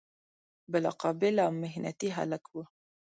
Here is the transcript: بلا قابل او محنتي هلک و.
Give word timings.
بلا 0.71 0.89
قابل 1.01 1.35
او 1.45 1.51
محنتي 1.61 2.07
هلک 2.17 2.43
و. 2.53 2.63